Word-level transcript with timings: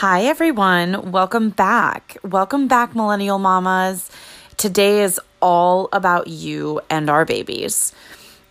Hi, 0.00 0.22
everyone. 0.22 1.12
Welcome 1.12 1.50
back. 1.50 2.16
Welcome 2.24 2.68
back, 2.68 2.96
Millennial 2.96 3.38
Mamas. 3.38 4.10
Today 4.56 5.02
is 5.02 5.20
all 5.42 5.90
about 5.92 6.26
you 6.26 6.80
and 6.88 7.10
our 7.10 7.26
babies. 7.26 7.92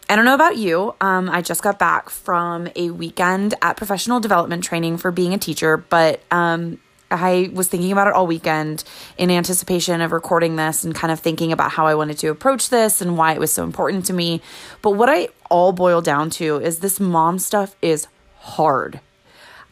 I 0.07 0.15
don't 0.15 0.25
know 0.25 0.35
about 0.35 0.57
you. 0.57 0.93
Um, 1.01 1.27
I 1.27 1.41
just 1.41 1.63
got 1.63 1.79
back 1.79 2.11
from 2.11 2.69
a 2.75 2.91
weekend 2.91 3.55
at 3.63 3.77
professional 3.77 4.19
development 4.19 4.63
training 4.63 4.97
for 4.97 5.09
being 5.09 5.33
a 5.33 5.39
teacher, 5.39 5.75
but 5.75 6.21
um, 6.29 6.79
I 7.09 7.49
was 7.51 7.67
thinking 7.67 7.91
about 7.91 8.05
it 8.05 8.13
all 8.13 8.27
weekend 8.27 8.83
in 9.17 9.31
anticipation 9.31 10.01
of 10.01 10.11
recording 10.11 10.55
this 10.55 10.83
and 10.83 10.93
kind 10.93 11.11
of 11.11 11.19
thinking 11.19 11.51
about 11.51 11.71
how 11.71 11.87
I 11.87 11.95
wanted 11.95 12.19
to 12.19 12.27
approach 12.27 12.69
this 12.69 13.01
and 13.01 13.17
why 13.17 13.33
it 13.33 13.39
was 13.39 13.51
so 13.51 13.63
important 13.63 14.05
to 14.05 14.13
me. 14.13 14.43
But 14.83 14.91
what 14.91 15.09
I 15.09 15.29
all 15.49 15.71
boil 15.71 16.01
down 16.01 16.29
to 16.29 16.57
is 16.57 16.77
this 16.77 16.99
mom 16.99 17.39
stuff 17.39 17.75
is 17.81 18.05
hard. 18.37 18.99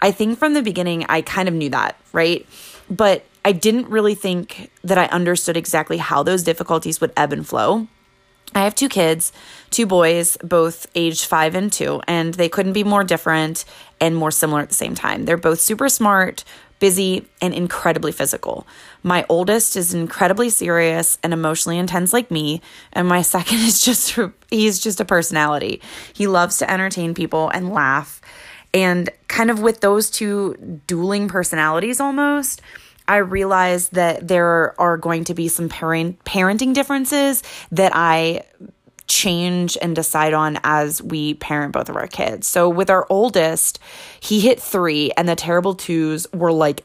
I 0.02 0.12
think 0.12 0.38
from 0.38 0.54
the 0.54 0.62
beginning, 0.62 1.06
I 1.10 1.22
kind 1.22 1.48
of 1.48 1.54
knew 1.54 1.70
that, 1.70 1.98
right? 2.14 2.46
But 2.90 3.26
I 3.44 3.52
didn't 3.52 3.90
really 3.90 4.16
think 4.16 4.72
that 4.84 4.98
I 4.98 5.06
understood 5.06 5.58
exactly 5.58 5.98
how 5.98 6.24
those 6.24 6.44
difficulties 6.44 7.02
would 7.02 7.14
ebb 7.16 7.34
and 7.34 7.48
flow. 7.48 7.88
I 8.56 8.64
have 8.64 8.76
two 8.76 8.90
kids, 8.90 9.32
two 9.72 9.86
boys, 9.86 10.38
both 10.44 10.88
aged 10.96 11.26
five 11.26 11.56
and 11.56 11.72
two, 11.72 12.02
and 12.08 12.34
they 12.34 12.50
couldn't 12.50 12.74
be 12.74 12.84
more 12.84 13.04
different 13.04 13.66
and 14.00 14.16
more 14.16 14.32
similar 14.32 14.62
at 14.62 14.70
the 14.70 14.76
same 14.76 14.96
time. 14.96 15.26
They're 15.26 15.38
both 15.38 15.60
super 15.60 15.90
smart, 15.90 16.44
busy, 16.80 17.26
and 17.42 17.54
incredibly 17.54 18.12
physical. 18.12 18.66
My 19.04 19.26
oldest 19.30 19.76
is 19.76 19.94
incredibly 19.94 20.50
serious 20.50 21.18
and 21.24 21.34
emotionally 21.34 21.78
intense 21.78 22.14
like 22.14 22.32
me, 22.32 22.62
and 22.94 23.08
my 23.08 23.22
second 23.36 23.60
is 23.60 23.82
just 23.82 24.18
he's 24.50 24.80
just 24.80 25.00
a 25.00 25.06
personality. 25.06 25.82
He 26.14 26.28
loves 26.28 26.58
to 26.58 26.72
entertain 26.72 27.14
people 27.14 27.50
and 27.50 27.72
laugh. 27.72 28.22
And 28.74 29.10
kind 29.28 29.50
of 29.50 29.62
with 29.62 29.82
those 29.82 30.10
two 30.10 30.82
dueling 30.88 31.28
personalities 31.28 32.00
almost, 32.00 32.62
I 33.08 33.18
realized 33.18 33.94
that 33.94 34.28
there 34.28 34.80
are 34.80 34.98
going 34.98 35.24
to 35.26 35.34
be 35.34 35.48
some 35.48 35.70
parent 35.70 36.24
parenting 36.26 36.74
differences 36.74 37.42
that 37.72 37.94
I 37.96 38.44
change 39.08 39.78
and 39.82 39.96
decide 39.96 40.34
on 40.34 40.60
as 40.64 41.02
we 41.02 41.36
parent 41.36 41.72
both 41.72 41.88
of 41.88 41.96
our 41.96 42.08
kids. 42.08 42.48
So 42.48 42.68
with 42.68 42.90
our 42.90 43.08
oldest, 43.10 43.80
he 44.20 44.42
hit 44.42 44.60
3 44.60 45.12
and 45.16 45.30
the 45.30 45.36
terrible 45.36 45.76
twos 45.76 46.28
were 46.34 46.52
like 46.52 46.84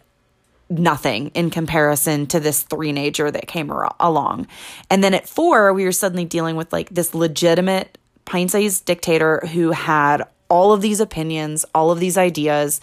nothing 0.70 1.32
in 1.34 1.50
comparison 1.50 2.26
to 2.28 2.38
this 2.38 2.62
three-nager 2.62 3.30
that 3.32 3.48
came 3.48 3.70
along. 3.98 4.46
And 4.88 5.02
then 5.02 5.14
at 5.14 5.28
4, 5.28 5.72
we 5.72 5.84
were 5.84 5.92
suddenly 5.92 6.24
dealing 6.24 6.54
with 6.54 6.72
like 6.72 6.88
this 6.90 7.12
legitimate 7.14 7.98
pint-sized 8.24 8.84
dictator 8.84 9.40
who 9.52 9.72
had 9.72 10.22
all 10.52 10.74
of 10.74 10.82
these 10.82 11.00
opinions, 11.00 11.64
all 11.74 11.90
of 11.90 11.98
these 11.98 12.18
ideas 12.18 12.78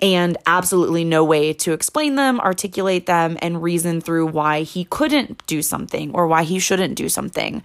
and 0.00 0.38
absolutely 0.46 1.04
no 1.04 1.22
way 1.22 1.52
to 1.52 1.72
explain 1.72 2.14
them, 2.16 2.40
articulate 2.40 3.04
them, 3.04 3.36
and 3.42 3.62
reason 3.62 4.00
through 4.00 4.26
why 4.26 4.62
he 4.62 4.86
couldn't 4.86 5.46
do 5.46 5.60
something 5.60 6.12
or 6.14 6.26
why 6.26 6.42
he 6.42 6.58
shouldn't 6.58 6.94
do 6.96 7.08
something. 7.08 7.62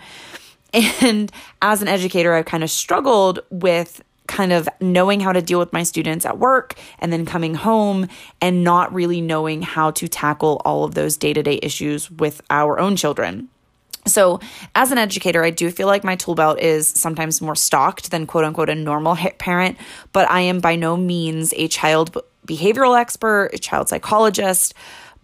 And 1.01 1.31
as 1.63 1.81
an 1.81 1.87
educator, 1.87 2.35
I've 2.35 2.45
kind 2.45 2.63
of 2.63 2.69
struggled 2.69 3.39
with 3.49 4.03
kind 4.27 4.53
of 4.53 4.69
knowing 4.79 5.19
how 5.21 5.31
to 5.31 5.41
deal 5.41 5.57
with 5.57 5.73
my 5.73 5.81
students 5.81 6.25
at 6.25 6.37
work 6.37 6.75
and 6.99 7.11
then 7.11 7.25
coming 7.25 7.55
home 7.55 8.07
and 8.39 8.63
not 8.63 8.93
really 8.93 9.21
knowing 9.21 9.63
how 9.63 9.89
to 9.89 10.07
tackle 10.07 10.61
all 10.65 10.83
of 10.83 10.93
those 10.93 11.17
day 11.17 11.33
to 11.33 11.41
day 11.41 11.59
issues 11.63 12.11
with 12.11 12.41
our 12.51 12.77
own 12.77 12.95
children. 12.95 13.49
So, 14.05 14.39
as 14.75 14.91
an 14.91 14.97
educator, 14.97 15.43
I 15.43 15.49
do 15.49 15.69
feel 15.69 15.87
like 15.87 16.03
my 16.03 16.15
tool 16.15 16.35
belt 16.35 16.59
is 16.59 16.87
sometimes 16.87 17.41
more 17.41 17.55
stocked 17.55 18.11
than 18.11 18.25
quote 18.25 18.45
unquote 18.45 18.69
a 18.69 18.75
normal 18.75 19.15
parent, 19.37 19.77
but 20.13 20.29
I 20.29 20.41
am 20.41 20.59
by 20.59 20.75
no 20.75 20.97
means 20.97 21.53
a 21.55 21.67
child 21.67 22.17
behavioral 22.47 22.99
expert, 22.99 23.51
a 23.53 23.59
child 23.59 23.89
psychologist. 23.89 24.73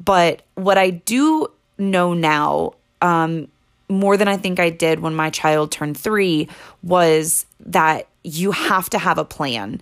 But 0.03 0.41
what 0.55 0.77
I 0.77 0.89
do 0.91 1.47
know 1.77 2.13
now, 2.13 2.73
um, 3.01 3.47
more 3.89 4.17
than 4.17 4.27
I 4.27 4.37
think 4.37 4.59
I 4.59 4.69
did 4.69 4.99
when 4.99 5.15
my 5.15 5.29
child 5.29 5.71
turned 5.71 5.97
three, 5.97 6.49
was 6.83 7.45
that 7.65 8.07
you 8.23 8.51
have 8.51 8.89
to 8.89 8.99
have 8.99 9.17
a 9.17 9.25
plan. 9.25 9.79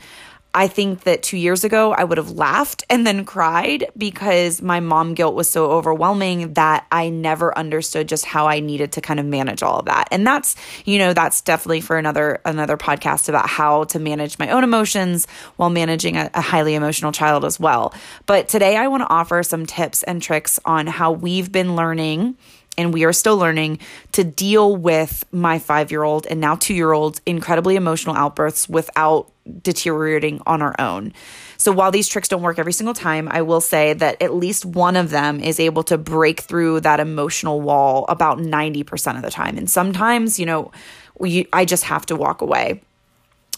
I 0.54 0.68
think 0.68 1.02
that 1.04 1.24
two 1.24 1.38
years 1.38 1.64
ago, 1.64 1.94
I 1.94 2.04
would 2.04 2.20
have 2.20 2.32
laughed 2.32 2.84
and 2.90 3.08
then 3.08 3.26
cried 3.26 3.88
because 3.98 4.62
my 4.62 4.80
mom 4.80 5.16
guilt 5.16 5.34
was 5.34 5.50
so 5.50 5.72
overwhelming 5.72 6.54
that 6.54 6.86
I 6.92 7.10
never 7.10 7.58
understood 7.58 8.08
just 8.08 8.26
how 8.26 8.48
I 8.48 8.60
needed 8.60 8.92
to 8.94 9.02
kind 9.02 9.20
of 9.20 9.26
manage 9.26 9.64
all 9.64 9.80
of 9.80 9.86
that. 9.86 10.10
And 10.12 10.28
that's, 10.28 10.56
you 10.86 11.00
know, 11.00 11.14
that's 11.14 11.42
definitely 11.42 11.82
for 11.82 11.98
another, 11.98 12.40
another 12.46 12.78
podcast 12.78 13.30
about 13.30 13.50
how 13.50 13.86
to 13.86 14.00
manage 14.00 14.38
my 14.38 14.50
own 14.50 14.64
emotions 14.64 15.28
while 15.56 15.72
managing 15.72 16.18
a, 16.18 16.30
a 16.36 16.42
highly 16.42 16.76
emotional 16.76 17.12
child 17.12 17.46
as 17.46 17.60
well. 17.60 17.94
But 18.28 18.48
today 18.48 18.78
I 18.78 18.88
want 18.88 19.02
to 19.02 19.10
offer 19.10 19.42
some 19.42 19.66
tips 19.66 20.04
and 20.04 20.22
tricks 20.22 20.60
on 20.66 20.86
how 20.86 21.12
we've 21.12 21.52
been 21.52 21.76
learning 21.76 22.38
and 22.78 22.94
we 22.94 23.04
are 23.04 23.14
still 23.14 23.38
learning 23.38 23.80
to 24.14 24.24
deal 24.24 24.76
with 24.76 25.26
my 25.32 25.60
five 25.60 25.92
year 25.92 26.04
old 26.04 26.26
and 26.28 26.40
now 26.40 26.56
two 26.56 26.74
year 26.74 26.92
old's 26.92 27.22
incredibly 27.26 27.76
emotional 27.76 28.16
outbursts 28.16 28.68
without 28.68 29.32
deteriorating 29.62 30.42
on 30.46 30.62
our 30.62 30.76
own. 30.80 31.14
So 31.58 31.72
while 31.72 31.92
these 31.92 32.08
tricks 32.08 32.28
don't 32.28 32.42
work 32.42 32.60
every 32.60 32.74
single 32.74 32.94
time, 32.94 33.28
I 33.30 33.42
will 33.42 33.62
say 33.62 33.94
that 33.94 34.22
at 34.22 34.34
least 34.34 34.66
one 34.66 34.96
of 34.96 35.10
them 35.10 35.40
is 35.40 35.60
able 35.60 35.84
to 35.84 35.98
break 35.98 36.42
through 36.42 36.82
that 36.82 37.00
emotional 37.00 37.62
wall 37.62 38.06
about 38.10 38.38
90% 38.38 39.16
of 39.16 39.22
the 39.22 39.32
time. 39.32 39.58
And 39.58 39.70
sometimes, 39.70 40.40
you 40.40 40.46
know, 40.46 40.72
we, 41.18 41.48
I 41.54 41.66
just 41.66 41.84
have 41.86 42.06
to 42.08 42.16
walk 42.16 42.42
away. 42.42 42.82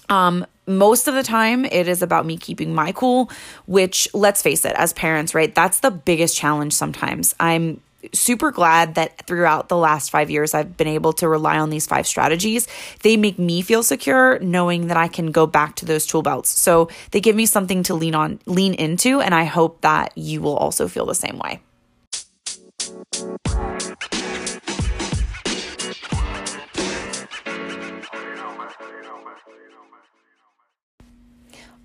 Um, 0.09 0.46
most 0.68 1.08
of 1.08 1.14
the 1.14 1.24
time, 1.24 1.66
it 1.66 1.88
is 1.88 2.02
about 2.02 2.26
me 2.26 2.38
keeping 2.38 2.74
my 2.74 2.92
cool, 2.92 3.30
which 3.66 4.08
let's 4.14 4.42
face 4.42 4.66
it, 4.66 4.76
as 4.76 4.94
parents, 4.94 5.34
right? 5.36 5.53
That's 5.53 5.80
the 5.80 5.92
biggest 5.92 6.36
challenge 6.36 6.74
sometimes. 6.74 7.36
I'm 7.40 7.82
super 8.14 8.52
glad 8.52 8.96
that 8.96 9.26
throughout 9.28 9.70
the 9.70 9.78
last 9.78 10.10
five 10.10 10.30
years, 10.30 10.54
I've 10.54 10.78
been 10.78 10.88
able 10.88 11.14
to 11.14 11.28
rely 11.28 11.58
on 11.58 11.70
these 11.70 11.88
five 11.88 12.08
strategies. 12.08 12.68
They 13.04 13.18
make 13.18 13.40
me 13.40 13.62
feel 13.62 13.84
secure 13.84 14.40
knowing 14.40 14.88
that 14.88 14.98
I 14.98 15.08
can 15.08 15.32
go 15.32 15.48
back 15.48 15.76
to 15.78 15.86
those 15.86 16.06
tool 16.06 16.22
belts. 16.22 16.50
So 16.50 16.90
they 17.12 17.22
give 17.22 17.36
me 17.36 17.46
something 17.46 17.84
to 17.84 17.94
lean 17.94 18.16
on, 18.16 18.40
lean 18.46 18.74
into. 18.74 19.22
And 19.22 19.34
I 19.34 19.46
hope 19.46 19.82
that 19.82 20.18
you 20.18 20.42
will 20.42 20.58
also 20.58 20.88
feel 20.88 21.06
the 21.06 21.16
same 21.16 21.40
way. 21.40 21.62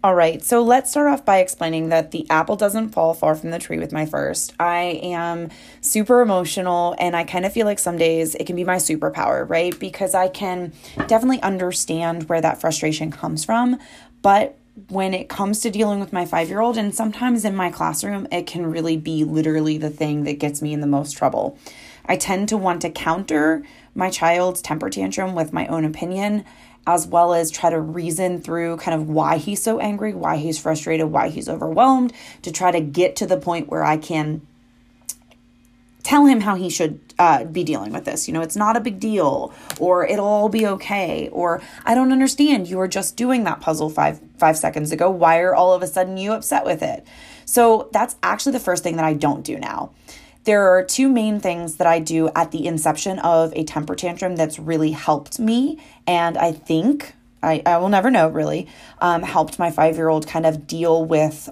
All 0.03 0.15
right, 0.15 0.43
so 0.43 0.63
let's 0.63 0.91
start 0.91 1.09
off 1.09 1.27
by 1.27 1.41
explaining 1.41 1.91
that 1.91 2.11
the 2.11 2.25
apple 2.31 2.57
doesn't 2.57 2.89
fall 2.89 3.13
far 3.13 3.35
from 3.35 3.51
the 3.51 3.59
tree 3.59 3.79
with 3.79 3.93
my 3.93 4.07
first. 4.07 4.55
I 4.59 4.99
am 5.03 5.51
super 5.83 6.23
emotional, 6.23 6.97
and 6.99 7.15
I 7.15 7.25
kind 7.25 7.45
of 7.45 7.53
feel 7.53 7.67
like 7.67 7.79
some 7.79 7.99
days 7.99 8.35
it 8.35 8.47
can 8.47 8.57
be 8.57 8.65
my 8.65 8.77
superpower, 8.77 9.47
right? 9.47 9.79
Because 9.79 10.15
I 10.15 10.29
can 10.29 10.73
definitely 11.07 11.43
understand 11.43 12.31
where 12.31 12.41
that 12.41 12.63
frustration 12.63 13.11
comes 13.11 13.45
from. 13.45 13.79
But 14.23 14.59
when 14.89 15.13
it 15.13 15.29
comes 15.29 15.61
to 15.61 15.71
dealing 15.71 16.01
with 16.01 16.15
my 16.15 16.25
five 16.25 16.49
year 16.49 16.61
old, 16.61 16.79
and 16.79 16.95
sometimes 16.95 17.45
in 17.45 17.55
my 17.55 17.71
classroom, 17.71 18.27
it 18.33 18.47
can 18.47 18.71
really 18.71 18.97
be 18.97 19.25
literally 19.25 19.77
the 19.77 19.91
thing 19.91 20.25
that 20.25 20.39
gets 20.39 20.63
me 20.63 20.73
in 20.73 20.81
the 20.81 20.87
most 20.87 21.13
trouble. 21.13 21.59
I 22.07 22.17
tend 22.17 22.49
to 22.49 22.57
want 22.57 22.81
to 22.83 22.91
counter 22.91 23.65
my 23.95 24.09
child's 24.09 24.63
temper 24.63 24.89
tantrum 24.89 25.35
with 25.35 25.53
my 25.53 25.67
own 25.67 25.85
opinion 25.85 26.47
as 26.87 27.07
well 27.07 27.33
as 27.35 27.51
try 27.51 27.71
to 27.71 27.81
reason 27.81 28.41
through 28.41 28.77
kind 28.79 29.01
of 29.01 29.09
why 29.09 29.37
he's 29.37 29.63
so 29.63 29.79
angry, 29.79 30.15
why 30.15 30.37
he's 30.37 30.59
frustrated, 30.59 31.07
why 31.07 31.29
he's 31.29 31.49
overwhelmed, 31.49 32.13
to 32.43 32.51
try 32.51 32.71
to 32.71 32.81
get 32.81 33.17
to 33.17 33.27
the 33.27 33.37
point 33.37 33.69
where 33.69 33.85
I 33.85 33.97
can 33.97 34.47
tell 36.03 36.27
him 36.27 36.41
how 36.41 36.55
he 36.55 36.71
should 36.71 36.99
uh, 37.19 37.45
be 37.45 37.63
dealing 37.63 37.93
with 37.93 38.05
this. 38.05 38.27
You 38.27 38.35
know, 38.35 38.41
it's 38.41 38.57
not 38.57 38.77
a 38.77 38.81
big 38.81 38.99
deal, 38.99 39.53
or 39.79 40.07
it'll 40.07 40.27
all 40.27 40.49
be 40.49 40.67
okay, 40.67 41.29
or 41.31 41.63
I 41.85 41.95
don't 41.95 42.13
understand. 42.13 42.69
You 42.69 42.79
were 42.79 42.89
just 42.89 43.17
doing 43.17 43.45
that 43.45 43.61
puzzle 43.61 43.91
five 43.91 44.21
five 44.39 44.57
seconds 44.57 44.91
ago. 44.91 45.11
Why 45.11 45.39
are 45.41 45.55
all 45.55 45.75
of 45.75 45.83
a 45.83 45.87
sudden 45.87 46.17
you 46.17 46.33
upset 46.33 46.65
with 46.65 46.83
it? 46.83 47.07
So 47.45 47.89
that's 47.93 48.17
actually 48.23 48.53
the 48.53 48.61
first 48.61 48.83
thing 48.83 48.97
that 48.97 49.05
I 49.05 49.13
don't 49.13 49.45
do 49.45 49.59
now. 49.59 49.91
There 50.45 50.69
are 50.69 50.83
two 50.83 51.09
main 51.09 51.39
things 51.41 51.77
that 51.77 51.87
I 51.87 51.99
do 51.99 52.31
at 52.35 52.51
the 52.51 52.67
inception 52.67 53.19
of 53.19 53.53
a 53.55 53.65
temper 53.65 53.95
tantrum 53.95 54.37
that's 54.37 54.59
really 54.59 54.93
helped 54.93 55.39
me. 55.39 55.79
And 56.07 56.39
I 56.39 56.53
think, 56.53 57.15
I, 57.43 57.63
I 57.67 57.77
will 57.79 57.91
never 57.91 58.11
know 58.11 58.29
really, 58.29 58.69
um, 59.01 59.23
helped 59.23 59.59
my 59.59 59.71
five 59.71 59.97
year 59.97 60.09
old 60.09 60.27
kind 60.27 60.47
of 60.47 60.67
deal 60.67 61.05
with 61.05 61.51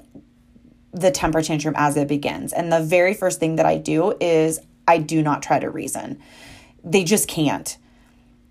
the 0.93 1.11
temper 1.11 1.43
tantrum 1.43 1.75
as 1.76 1.96
it 1.96 2.08
begins. 2.08 2.52
And 2.52 2.73
the 2.73 2.81
very 2.81 3.14
first 3.14 3.38
thing 3.40 3.56
that 3.56 3.67
I 3.67 3.76
do 3.76 4.17
is 4.20 4.58
I 4.87 4.99
do 4.99 5.23
not 5.23 5.43
try 5.43 5.58
to 5.58 5.69
reason. 5.69 6.19
They 6.82 7.05
just 7.05 7.29
can't. 7.29 7.76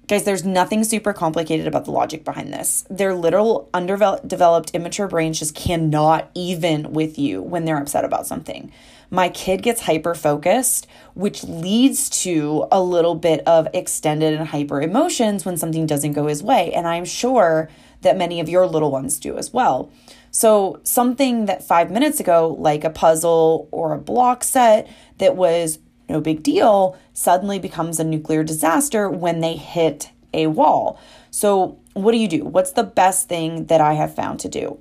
Guys, 0.07 0.23
there's 0.23 0.45
nothing 0.45 0.85
super 0.85 1.11
complicated 1.11 1.67
about 1.67 1.83
the 1.83 1.91
logic 1.91 2.23
behind 2.23 2.53
this. 2.53 2.85
Their 2.89 3.13
literal 3.13 3.69
underdeveloped, 3.73 4.71
immature 4.73 5.09
brains 5.09 5.37
just 5.37 5.53
cannot 5.53 6.31
even 6.33 6.93
with 6.93 7.19
you 7.19 7.41
when 7.41 7.65
they're 7.65 7.77
upset 7.77 8.05
about 8.05 8.25
something. 8.25 8.71
My 9.09 9.27
kid 9.27 9.61
gets 9.61 9.81
hyper 9.81 10.15
focused, 10.15 10.87
which 11.13 11.43
leads 11.43 12.09
to 12.21 12.67
a 12.71 12.81
little 12.81 13.15
bit 13.15 13.45
of 13.45 13.67
extended 13.73 14.33
and 14.33 14.47
hyper 14.47 14.81
emotions 14.81 15.43
when 15.43 15.57
something 15.57 15.85
doesn't 15.85 16.13
go 16.13 16.27
his 16.27 16.41
way. 16.41 16.71
And 16.71 16.87
I'm 16.87 17.05
sure 17.05 17.69
that 18.01 18.17
many 18.17 18.39
of 18.39 18.47
your 18.47 18.65
little 18.65 18.91
ones 18.91 19.19
do 19.19 19.37
as 19.37 19.51
well. 19.51 19.91
So, 20.31 20.79
something 20.83 21.47
that 21.47 21.67
five 21.67 21.91
minutes 21.91 22.19
ago, 22.21 22.55
like 22.59 22.83
a 22.83 22.89
puzzle 22.89 23.67
or 23.71 23.93
a 23.93 23.97
block 23.97 24.43
set 24.43 24.87
that 25.17 25.35
was 25.35 25.79
no 26.09 26.21
big 26.21 26.43
deal, 26.43 26.97
suddenly 27.13 27.59
becomes 27.59 27.99
a 27.99 28.03
nuclear 28.03 28.43
disaster 28.43 29.09
when 29.09 29.41
they 29.41 29.55
hit 29.55 30.11
a 30.33 30.47
wall. 30.47 30.99
So, 31.31 31.79
what 31.93 32.11
do 32.11 32.17
you 32.17 32.27
do? 32.27 32.45
What's 32.45 32.71
the 32.71 32.83
best 32.83 33.27
thing 33.27 33.65
that 33.65 33.81
I 33.81 33.93
have 33.93 34.15
found 34.15 34.39
to 34.41 34.49
do? 34.49 34.79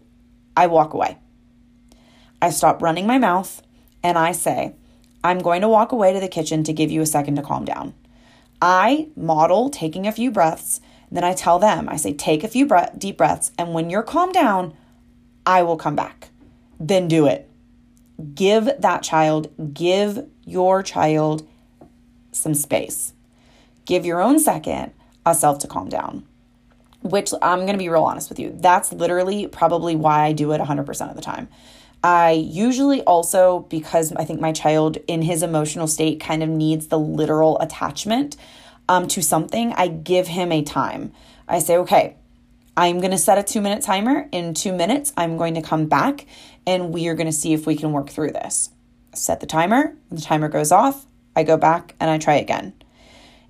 I 0.56 0.66
walk 0.66 0.94
away. 0.94 1.18
I 2.40 2.50
stop 2.50 2.82
running 2.82 3.06
my 3.06 3.18
mouth 3.18 3.62
and 4.02 4.18
I 4.18 4.32
say, 4.32 4.74
I'm 5.24 5.38
going 5.38 5.62
to 5.62 5.68
walk 5.68 5.92
away 5.92 6.12
to 6.12 6.20
the 6.20 6.28
kitchen 6.28 6.62
to 6.64 6.72
give 6.72 6.90
you 6.90 7.00
a 7.00 7.06
second 7.06 7.36
to 7.36 7.42
calm 7.42 7.64
down. 7.64 7.94
I 8.60 9.08
model 9.16 9.68
taking 9.70 10.06
a 10.06 10.12
few 10.12 10.30
breaths. 10.30 10.80
Then 11.10 11.24
I 11.24 11.34
tell 11.34 11.58
them, 11.58 11.88
I 11.88 11.96
say, 11.96 12.12
take 12.12 12.44
a 12.44 12.48
few 12.48 12.66
breath, 12.66 12.98
deep 12.98 13.16
breaths. 13.16 13.52
And 13.58 13.74
when 13.74 13.90
you're 13.90 14.02
calmed 14.02 14.34
down, 14.34 14.74
I 15.44 15.62
will 15.62 15.76
come 15.76 15.96
back. 15.96 16.30
Then 16.78 17.08
do 17.08 17.26
it. 17.26 17.50
Give 18.34 18.70
that 18.78 19.02
child, 19.02 19.74
give 19.74 20.26
your 20.44 20.82
child 20.82 21.46
some 22.32 22.54
space. 22.54 23.12
Give 23.84 24.04
your 24.04 24.20
own 24.20 24.38
second 24.38 24.92
a 25.24 25.34
self 25.34 25.58
to 25.60 25.66
calm 25.66 25.88
down. 25.88 26.24
Which 27.02 27.32
I'm 27.42 27.60
going 27.60 27.72
to 27.72 27.78
be 27.78 27.88
real 27.88 28.04
honest 28.04 28.28
with 28.28 28.38
you. 28.38 28.56
That's 28.58 28.92
literally 28.92 29.46
probably 29.46 29.96
why 29.96 30.24
I 30.24 30.32
do 30.32 30.52
it 30.52 30.60
100% 30.60 31.10
of 31.10 31.16
the 31.16 31.22
time. 31.22 31.48
I 32.02 32.32
usually 32.32 33.02
also, 33.02 33.60
because 33.68 34.12
I 34.12 34.24
think 34.24 34.40
my 34.40 34.52
child 34.52 34.98
in 35.06 35.22
his 35.22 35.42
emotional 35.42 35.86
state 35.86 36.20
kind 36.20 36.42
of 36.42 36.48
needs 36.48 36.86
the 36.86 36.98
literal 36.98 37.58
attachment 37.60 38.36
um, 38.88 39.08
to 39.08 39.22
something, 39.22 39.72
I 39.72 39.88
give 39.88 40.28
him 40.28 40.52
a 40.52 40.62
time. 40.62 41.12
I 41.48 41.58
say, 41.58 41.76
okay, 41.78 42.16
I'm 42.76 42.98
going 42.98 43.10
to 43.10 43.18
set 43.18 43.38
a 43.38 43.42
two 43.42 43.60
minute 43.60 43.82
timer. 43.82 44.28
In 44.32 44.54
two 44.54 44.72
minutes, 44.72 45.12
I'm 45.16 45.36
going 45.36 45.54
to 45.54 45.62
come 45.62 45.86
back 45.86 46.26
and 46.66 46.92
we 46.92 47.08
are 47.08 47.14
going 47.14 47.26
to 47.26 47.32
see 47.32 47.52
if 47.52 47.66
we 47.66 47.76
can 47.76 47.92
work 47.92 48.10
through 48.10 48.32
this. 48.32 48.70
Set 49.14 49.40
the 49.40 49.46
timer. 49.46 49.96
The 50.10 50.20
timer 50.20 50.48
goes 50.48 50.72
off, 50.72 51.06
I 51.36 51.42
go 51.42 51.56
back 51.56 51.94
and 52.00 52.10
I 52.10 52.18
try 52.18 52.34
again. 52.34 52.72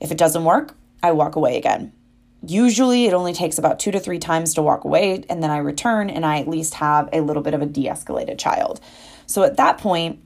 If 0.00 0.10
it 0.10 0.18
doesn't 0.18 0.44
work, 0.44 0.76
I 1.02 1.12
walk 1.12 1.36
away 1.36 1.56
again. 1.56 1.92
Usually, 2.46 3.06
it 3.06 3.14
only 3.14 3.32
takes 3.32 3.58
about 3.58 3.78
two 3.78 3.90
to 3.90 3.98
three 3.98 4.18
times 4.18 4.54
to 4.54 4.62
walk 4.62 4.84
away, 4.84 5.24
and 5.28 5.42
then 5.42 5.50
I 5.50 5.58
return 5.58 6.10
and 6.10 6.24
I 6.24 6.38
at 6.38 6.48
least 6.48 6.74
have 6.74 7.08
a 7.12 7.20
little 7.20 7.42
bit 7.42 7.54
of 7.54 7.62
a 7.62 7.66
de 7.66 7.86
escalated 7.86 8.38
child. 8.38 8.80
So 9.26 9.42
at 9.42 9.56
that 9.56 9.78
point, 9.78 10.20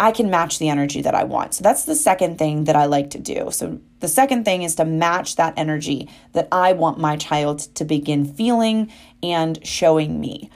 I 0.00 0.10
can 0.10 0.30
match 0.30 0.58
the 0.58 0.68
energy 0.68 1.02
that 1.02 1.14
I 1.14 1.24
want. 1.24 1.54
So 1.54 1.62
that's 1.62 1.84
the 1.84 1.94
second 1.94 2.38
thing 2.38 2.64
that 2.64 2.74
I 2.74 2.86
like 2.86 3.10
to 3.10 3.18
do. 3.18 3.50
So 3.52 3.80
the 4.00 4.08
second 4.08 4.44
thing 4.44 4.62
is 4.62 4.74
to 4.76 4.84
match 4.84 5.36
that 5.36 5.54
energy 5.56 6.08
that 6.32 6.48
I 6.50 6.72
want 6.72 6.98
my 6.98 7.16
child 7.16 7.60
to 7.76 7.84
begin 7.84 8.24
feeling 8.24 8.90
and 9.22 9.64
showing 9.64 10.18
me. 10.18 10.50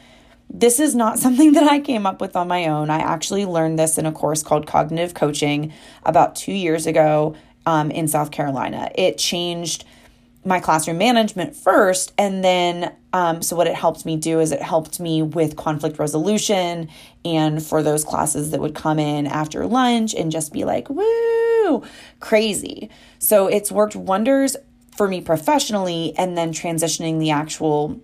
This 0.49 0.81
is 0.81 0.95
not 0.95 1.19
something 1.25 1.53
that 1.53 1.65
I 1.71 1.81
came 1.81 2.07
up 2.07 2.21
with 2.21 2.37
on 2.37 2.49
my 2.49 2.67
own. 2.67 2.91
I 2.91 2.99
actually 2.99 3.45
learned 3.45 3.79
this 3.79 3.99
in 3.99 4.07
a 4.07 4.13
course 4.13 4.43
called 4.43 4.67
Cognitive 4.67 5.15
Coaching 5.15 5.73
about 6.05 6.37
two 6.37 6.53
years 6.53 6.87
ago 6.87 7.37
um, 7.67 7.91
in 7.91 8.09
South 8.09 8.31
Carolina. 8.31 8.91
It 8.95 9.19
changed 9.19 9.85
my 10.47 10.61
classroom 10.61 10.97
management 10.97 11.57
first. 11.57 12.13
And 12.17 12.43
then, 12.45 12.95
um, 13.13 13.43
so 13.43 13.57
what 13.57 13.67
it 13.67 13.75
helped 13.75 14.07
me 14.07 14.17
do 14.17 14.39
is 14.39 14.53
it 14.53 14.63
helped 14.63 15.01
me 15.01 15.21
with 15.23 15.57
conflict 15.57 15.99
resolution 15.99 16.89
and 17.25 17.63
for 17.63 17.83
those 17.83 18.05
classes 18.05 18.53
that 18.53 18.61
would 18.61 18.75
come 18.75 19.01
in 19.01 19.27
after 19.27 19.67
lunch 19.67 20.15
and 20.15 20.31
just 20.31 20.53
be 20.53 20.65
like, 20.65 20.89
woo, 20.89 21.83
crazy. 22.21 22.89
So 23.19 23.49
it's 23.49 23.73
worked 23.73 23.97
wonders 23.97 24.57
for 24.97 25.09
me 25.09 25.21
professionally. 25.21 26.15
And 26.17 26.39
then 26.39 26.53
transitioning 26.53 27.19
the 27.19 27.33
actual 27.33 28.01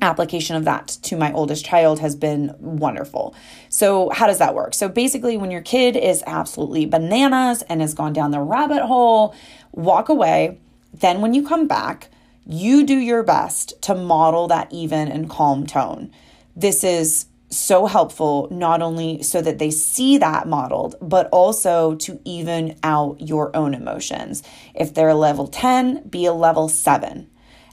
application 0.00 0.56
of 0.56 0.64
that 0.64 0.88
to 1.02 1.16
my 1.16 1.32
oldest 1.32 1.64
child 1.64 2.00
has 2.00 2.14
been 2.14 2.54
wonderful. 2.58 3.34
So, 3.68 4.10
how 4.10 4.26
does 4.26 4.38
that 4.38 4.54
work? 4.54 4.74
So, 4.74 4.88
basically, 4.88 5.36
when 5.36 5.50
your 5.50 5.62
kid 5.62 5.96
is 5.96 6.22
absolutely 6.26 6.86
bananas 6.86 7.62
and 7.62 7.80
has 7.80 7.94
gone 7.94 8.12
down 8.12 8.30
the 8.30 8.40
rabbit 8.40 8.82
hole, 8.82 9.34
walk 9.72 10.08
away 10.08 10.58
then, 10.92 11.20
when 11.20 11.34
you 11.34 11.46
come 11.46 11.66
back, 11.66 12.08
you 12.46 12.84
do 12.84 12.96
your 12.96 13.22
best 13.22 13.80
to 13.82 13.94
model 13.94 14.48
that 14.48 14.72
even 14.72 15.08
and 15.08 15.28
calm 15.28 15.66
tone. 15.66 16.10
This 16.56 16.82
is 16.82 17.26
so 17.50 17.86
helpful, 17.86 18.48
not 18.50 18.82
only 18.82 19.22
so 19.22 19.40
that 19.40 19.58
they 19.58 19.70
see 19.70 20.18
that 20.18 20.46
modeled, 20.46 20.96
but 21.00 21.28
also 21.30 21.94
to 21.96 22.20
even 22.24 22.78
out 22.82 23.20
your 23.20 23.54
own 23.56 23.74
emotions. 23.74 24.42
If 24.74 24.92
they're 24.92 25.08
a 25.08 25.14
level 25.14 25.46
10, 25.46 26.08
be 26.08 26.26
a 26.26 26.32
level 26.32 26.68
7 26.68 27.28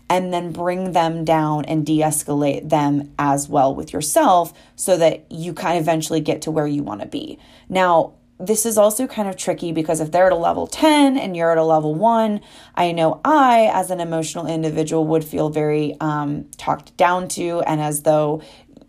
and 0.09 0.33
then 0.33 0.51
bring 0.51 0.91
them 0.91 1.25
down 1.25 1.65
and 1.65 1.85
de 1.85 1.99
escalate 1.99 2.69
them 2.69 3.13
as 3.17 3.49
well 3.49 3.73
with 3.73 3.91
yourself 3.91 4.53
so 4.75 4.97
that 4.97 5.25
you 5.31 5.53
kind 5.53 5.77
of 5.77 5.83
eventually 5.83 6.19
get 6.19 6.41
to 6.43 6.51
where 6.51 6.67
you 6.67 6.83
want 6.83 7.01
to 7.01 7.07
be. 7.07 7.39
Now, 7.69 8.13
this 8.39 8.65
is 8.65 8.77
also 8.77 9.07
kind 9.07 9.29
of 9.29 9.37
tricky 9.37 9.71
because 9.71 10.01
if 10.01 10.11
they're 10.11 10.25
at 10.27 10.31
a 10.31 10.35
level 10.35 10.67
10 10.67 11.17
and 11.17 11.37
you're 11.37 11.51
at 11.51 11.57
a 11.57 11.63
level 11.63 11.95
1 11.95 12.41
i 12.75 12.91
know 12.91 13.21
i 13.23 13.69
as 13.73 13.89
an 13.91 14.01
emotional 14.01 14.45
individual 14.45 15.07
would 15.07 15.23
feel 15.23 15.49
very 15.49 15.95
um, 16.01 16.43
talked 16.57 16.95
down 16.97 17.27
to 17.29 17.61
and 17.61 17.79
as 17.79 18.01
though 18.01 18.41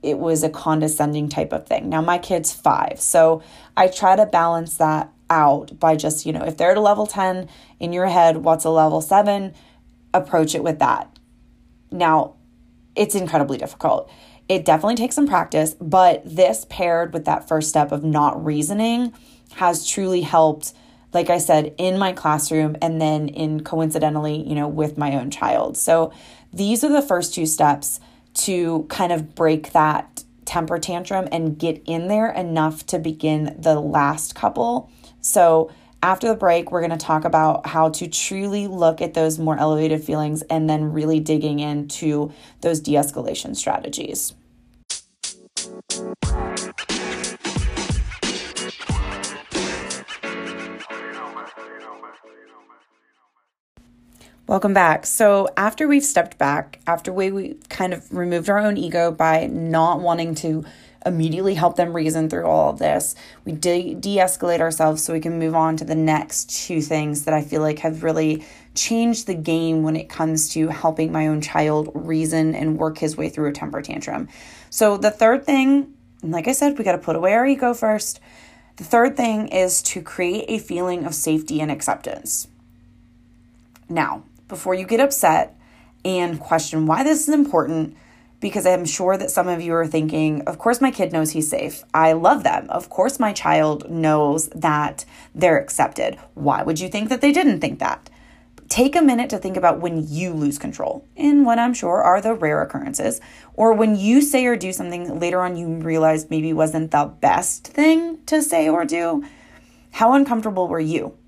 it 0.02 0.18
was 0.18 0.42
a 0.42 0.50
condescending 0.50 1.28
type 1.28 1.52
of 1.52 1.66
thing 1.66 1.88
now 1.88 2.00
my 2.00 2.18
kid's 2.18 2.52
five 2.52 3.00
so 3.00 3.40
i 3.76 3.86
try 3.86 4.16
to 4.16 4.26
balance 4.26 4.78
that 4.78 5.12
out 5.30 5.78
by 5.78 5.94
just 5.94 6.26
you 6.26 6.32
know 6.32 6.44
if 6.44 6.56
they're 6.56 6.72
at 6.72 6.76
a 6.76 6.80
level 6.80 7.06
10 7.06 7.48
in 7.78 7.92
your 7.92 8.06
head 8.06 8.38
what's 8.38 8.64
a 8.64 8.70
level 8.70 9.00
7 9.00 9.54
approach 10.16 10.54
it 10.54 10.62
with 10.62 10.78
that 10.78 11.18
now 11.90 12.34
it's 12.94 13.14
incredibly 13.14 13.58
difficult 13.58 14.10
it 14.48 14.64
definitely 14.64 14.94
takes 14.94 15.14
some 15.14 15.26
practice 15.26 15.74
but 15.80 16.22
this 16.24 16.66
paired 16.68 17.12
with 17.12 17.24
that 17.24 17.46
first 17.48 17.68
step 17.68 17.92
of 17.92 18.04
not 18.04 18.44
reasoning 18.44 19.12
has 19.54 19.88
truly 19.88 20.22
helped 20.22 20.72
like 21.16 21.30
I 21.30 21.38
said, 21.38 21.74
in 21.78 21.98
my 21.98 22.12
classroom 22.12 22.76
and 22.82 23.00
then 23.00 23.28
in 23.28 23.64
coincidentally, 23.64 24.46
you 24.46 24.54
know, 24.54 24.68
with 24.68 24.98
my 24.98 25.14
own 25.14 25.30
child. 25.30 25.78
So 25.78 26.12
these 26.52 26.84
are 26.84 26.92
the 26.92 27.00
first 27.00 27.34
two 27.34 27.46
steps 27.46 28.00
to 28.34 28.84
kind 28.90 29.12
of 29.12 29.34
break 29.34 29.72
that 29.72 30.24
temper 30.44 30.78
tantrum 30.78 31.26
and 31.32 31.58
get 31.58 31.82
in 31.86 32.08
there 32.08 32.30
enough 32.30 32.84
to 32.86 32.98
begin 32.98 33.56
the 33.58 33.80
last 33.80 34.34
couple. 34.34 34.90
So 35.22 35.70
after 36.02 36.28
the 36.28 36.34
break, 36.34 36.70
we're 36.70 36.80
going 36.80 36.96
to 36.96 37.04
talk 37.04 37.24
about 37.24 37.66
how 37.66 37.88
to 37.90 38.06
truly 38.06 38.66
look 38.66 39.00
at 39.00 39.14
those 39.14 39.38
more 39.38 39.58
elevated 39.58 40.02
feelings 40.02 40.42
and 40.42 40.68
then 40.68 40.92
really 40.92 41.20
digging 41.20 41.58
into 41.58 42.32
those 42.60 42.80
de 42.80 42.92
escalation 42.92 43.56
strategies. 43.56 44.34
Welcome 54.48 54.74
back. 54.74 55.06
So, 55.06 55.48
after 55.56 55.88
we've 55.88 56.04
stepped 56.04 56.38
back, 56.38 56.80
after 56.86 57.12
we, 57.12 57.32
we 57.32 57.54
kind 57.68 57.92
of 57.92 58.14
removed 58.14 58.48
our 58.48 58.58
own 58.58 58.76
ego 58.76 59.10
by 59.10 59.46
not 59.46 60.00
wanting 60.00 60.36
to 60.36 60.64
immediately 61.06 61.54
help 61.54 61.76
them 61.76 61.94
reason 61.94 62.28
through 62.28 62.44
all 62.44 62.70
of 62.70 62.78
this, 62.78 63.14
we 63.44 63.52
de 63.52 63.94
escalate 63.94 64.60
ourselves 64.60 65.02
so 65.02 65.12
we 65.12 65.20
can 65.20 65.38
move 65.38 65.54
on 65.54 65.76
to 65.76 65.84
the 65.84 65.94
next 65.94 66.66
two 66.66 66.80
things 66.80 67.24
that 67.24 67.34
I 67.34 67.42
feel 67.42 67.62
like 67.62 67.78
have 67.78 68.02
really 68.02 68.44
changed 68.74 69.26
the 69.26 69.34
game 69.34 69.82
when 69.82 69.96
it 69.96 70.08
comes 70.08 70.50
to 70.50 70.68
helping 70.68 71.12
my 71.12 71.28
own 71.28 71.40
child 71.40 71.90
reason 71.94 72.54
and 72.54 72.78
work 72.78 72.98
his 72.98 73.16
way 73.16 73.28
through 73.28 73.48
a 73.48 73.52
temper 73.52 73.80
tantrum. 73.80 74.28
So, 74.68 74.96
the 74.96 75.10
third 75.10 75.46
thing, 75.46 75.94
like 76.22 76.48
I 76.48 76.52
said, 76.52 76.76
we 76.76 76.84
got 76.84 76.92
to 76.92 76.98
put 76.98 77.16
away 77.16 77.32
our 77.32 77.46
ego 77.46 77.72
first. 77.72 78.20
The 78.76 78.84
third 78.84 79.16
thing 79.16 79.48
is 79.48 79.82
to 79.84 80.02
create 80.02 80.44
a 80.48 80.58
feeling 80.58 81.04
of 81.04 81.14
safety 81.14 81.60
and 81.60 81.70
acceptance. 81.70 82.48
Now, 83.88 84.24
before 84.48 84.74
you 84.74 84.84
get 84.84 85.00
upset 85.00 85.56
and 86.04 86.38
question 86.38 86.86
why 86.86 87.02
this 87.02 87.26
is 87.26 87.34
important 87.34 87.96
because 88.46 88.64
I'm 88.64 88.84
sure 88.84 89.16
that 89.16 89.32
some 89.32 89.48
of 89.48 89.60
you 89.60 89.74
are 89.74 89.88
thinking, 89.88 90.42
of 90.42 90.56
course, 90.56 90.80
my 90.80 90.92
kid 90.92 91.12
knows 91.12 91.32
he's 91.32 91.50
safe. 91.50 91.82
I 91.92 92.12
love 92.12 92.44
them. 92.44 92.70
Of 92.70 92.88
course, 92.88 93.18
my 93.18 93.32
child 93.32 93.90
knows 93.90 94.46
that 94.50 95.04
they're 95.34 95.58
accepted. 95.58 96.16
Why 96.34 96.62
would 96.62 96.78
you 96.78 96.88
think 96.88 97.08
that 97.08 97.22
they 97.22 97.32
didn't 97.32 97.58
think 97.58 97.80
that? 97.80 98.08
Take 98.68 98.94
a 98.94 99.02
minute 99.02 99.30
to 99.30 99.38
think 99.38 99.56
about 99.56 99.80
when 99.80 100.06
you 100.06 100.32
lose 100.32 100.60
control, 100.60 101.04
in 101.16 101.44
what 101.44 101.58
I'm 101.58 101.74
sure 101.74 102.00
are 102.00 102.20
the 102.20 102.34
rare 102.34 102.62
occurrences, 102.62 103.20
or 103.54 103.72
when 103.72 103.96
you 103.96 104.22
say 104.22 104.46
or 104.46 104.54
do 104.54 104.72
something 104.72 105.18
later 105.18 105.40
on 105.40 105.56
you 105.56 105.66
realize 105.66 106.30
maybe 106.30 106.52
wasn't 106.52 106.92
the 106.92 107.06
best 107.20 107.66
thing 107.66 108.22
to 108.26 108.42
say 108.42 108.68
or 108.68 108.84
do. 108.84 109.24
How 109.90 110.12
uncomfortable 110.12 110.68
were 110.68 110.78
you? 110.78 111.18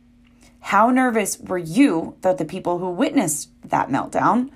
How 0.60 0.90
nervous 0.90 1.36
were 1.40 1.58
you 1.58 2.14
that 2.20 2.38
the 2.38 2.44
people 2.44 2.78
who 2.78 2.90
witnessed 2.90 3.50
that 3.64 3.88
meltdown 3.88 4.50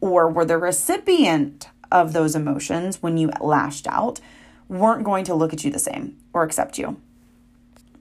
or 0.00 0.30
were 0.30 0.44
the 0.44 0.58
recipient 0.58 1.68
of 1.90 2.12
those 2.12 2.34
emotions 2.34 3.02
when 3.02 3.16
you 3.16 3.30
lashed 3.40 3.86
out 3.86 4.20
weren't 4.68 5.04
going 5.04 5.24
to 5.24 5.34
look 5.34 5.52
at 5.52 5.64
you 5.64 5.70
the 5.70 5.78
same 5.78 6.16
or 6.32 6.42
accept 6.42 6.78
you? 6.78 7.00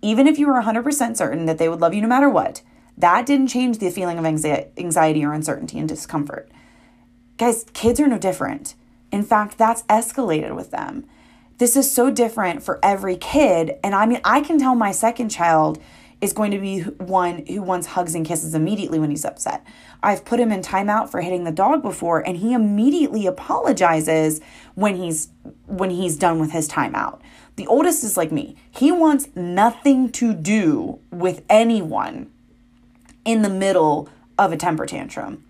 Even 0.01 0.27
if 0.27 0.37
you 0.37 0.47
were 0.47 0.61
100% 0.61 1.17
certain 1.17 1.45
that 1.45 1.57
they 1.57 1.69
would 1.69 1.81
love 1.81 1.93
you 1.93 2.01
no 2.01 2.07
matter 2.07 2.29
what, 2.29 2.61
that 2.97 3.25
didn't 3.25 3.47
change 3.47 3.79
the 3.79 3.89
feeling 3.89 4.17
of 4.17 4.25
anxiety 4.25 5.25
or 5.25 5.33
uncertainty 5.33 5.79
and 5.79 5.89
discomfort. 5.89 6.49
Guys, 7.37 7.65
kids 7.73 7.99
are 7.99 8.07
no 8.07 8.17
different. 8.17 8.75
In 9.11 9.23
fact, 9.23 9.57
that's 9.57 9.83
escalated 9.83 10.55
with 10.55 10.71
them. 10.71 11.05
This 11.57 11.75
is 11.75 11.91
so 11.91 12.09
different 12.09 12.63
for 12.63 12.79
every 12.83 13.15
kid. 13.15 13.77
And 13.83 13.95
I 13.95 14.05
mean, 14.05 14.21
I 14.23 14.41
can 14.41 14.59
tell 14.59 14.75
my 14.75 14.91
second 14.91 15.29
child 15.29 15.81
is 16.21 16.33
going 16.33 16.51
to 16.51 16.59
be 16.59 16.81
one 16.81 17.45
who 17.45 17.61
wants 17.61 17.87
hugs 17.87 18.15
and 18.15 18.25
kisses 18.25 18.55
immediately 18.55 18.99
when 18.99 19.09
he's 19.09 19.25
upset. 19.25 19.65
I've 20.01 20.25
put 20.25 20.39
him 20.39 20.51
in 20.51 20.61
timeout 20.61 21.09
for 21.09 21.21
hitting 21.21 21.43
the 21.43 21.51
dog 21.51 21.81
before 21.81 22.25
and 22.25 22.37
he 22.37 22.53
immediately 22.53 23.25
apologizes 23.25 24.41
when 24.75 24.95
he's 24.95 25.29
when 25.65 25.89
he's 25.89 26.17
done 26.17 26.39
with 26.39 26.51
his 26.51 26.69
timeout. 26.69 27.19
The 27.55 27.67
oldest 27.67 28.03
is 28.03 28.17
like 28.17 28.31
me. 28.31 28.55
He 28.69 28.91
wants 28.91 29.29
nothing 29.35 30.11
to 30.13 30.33
do 30.33 30.99
with 31.11 31.43
anyone 31.49 32.31
in 33.23 33.41
the 33.41 33.49
middle 33.49 34.09
of 34.37 34.51
a 34.51 34.57
temper 34.57 34.85
tantrum. 34.85 35.43